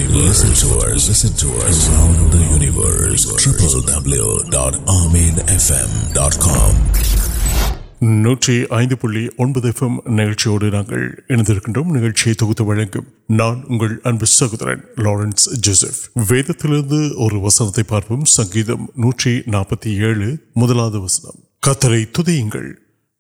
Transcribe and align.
سنگتی 18.31 18.63
کتر 21.63 21.93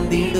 ಬಂದಿಡು 0.00 0.39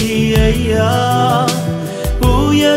یا 0.00 0.96
پو 2.20 2.54
یا 2.54 2.76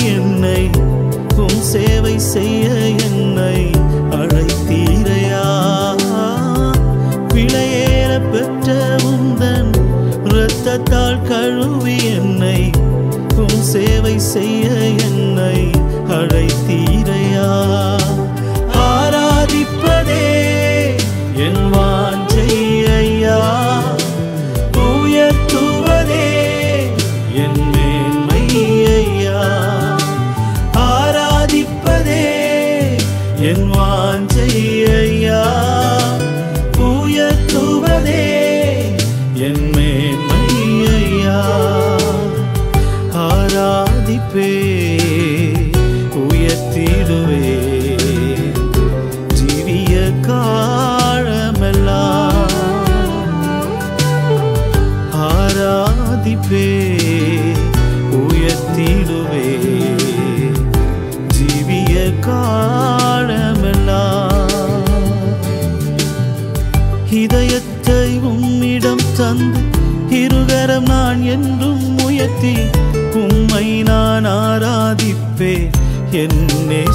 تند 8.65 9.43
تار 10.89 11.15
کڑوی 11.27 12.02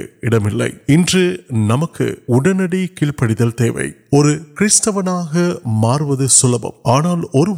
پڑھے 3.19 3.35
سلب 6.29 6.67
آنا 6.85 7.15
کلو 7.31 7.55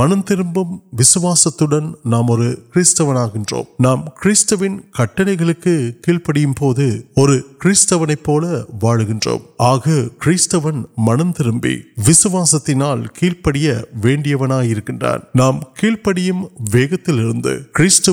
منتر 0.00 0.40
نام 3.80 4.00
کٹھے 4.16 5.36
کیل 6.02 6.18
پڑوس 6.18 6.78
آگے 9.58 10.02
کن 10.16 10.58
منترس 10.98 11.64
نام 15.34 15.58
کڑم 15.82 17.40